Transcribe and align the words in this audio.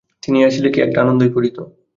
তিনি 0.23 0.37
আসিলে 0.43 0.69
কী 0.73 0.79
একটা 0.81 0.99
আনন্দই 1.01 1.31
পড়িত। 1.33 1.57